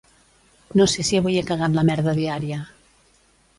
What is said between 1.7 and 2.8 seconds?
la merda diària.